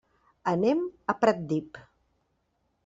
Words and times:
Anem 0.51 0.81
a 1.13 1.17
Pratdip. 1.21 1.81